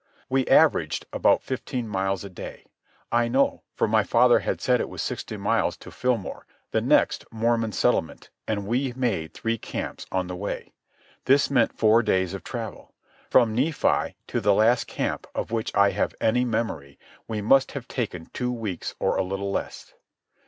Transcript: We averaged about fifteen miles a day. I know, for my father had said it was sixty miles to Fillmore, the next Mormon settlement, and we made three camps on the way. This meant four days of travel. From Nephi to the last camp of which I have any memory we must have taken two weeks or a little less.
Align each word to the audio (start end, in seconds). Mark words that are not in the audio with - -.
We 0.29 0.47
averaged 0.47 1.05
about 1.13 1.43
fifteen 1.43 1.87
miles 1.87 2.23
a 2.23 2.29
day. 2.31 2.65
I 3.11 3.27
know, 3.27 3.61
for 3.75 3.87
my 3.87 4.01
father 4.03 4.39
had 4.39 4.59
said 4.59 4.81
it 4.81 4.89
was 4.89 4.99
sixty 5.03 5.37
miles 5.37 5.77
to 5.77 5.91
Fillmore, 5.91 6.47
the 6.71 6.81
next 6.81 7.23
Mormon 7.31 7.71
settlement, 7.71 8.31
and 8.47 8.65
we 8.65 8.93
made 8.93 9.35
three 9.35 9.59
camps 9.59 10.07
on 10.11 10.25
the 10.25 10.35
way. 10.35 10.73
This 11.25 11.51
meant 11.51 11.77
four 11.77 12.01
days 12.01 12.33
of 12.33 12.43
travel. 12.43 12.95
From 13.29 13.53
Nephi 13.53 14.15
to 14.25 14.41
the 14.41 14.55
last 14.55 14.87
camp 14.87 15.27
of 15.35 15.51
which 15.51 15.71
I 15.75 15.91
have 15.91 16.15
any 16.19 16.45
memory 16.45 16.97
we 17.27 17.39
must 17.43 17.73
have 17.73 17.87
taken 17.87 18.25
two 18.33 18.51
weeks 18.51 18.95
or 18.97 19.17
a 19.17 19.23
little 19.23 19.51
less. 19.51 19.93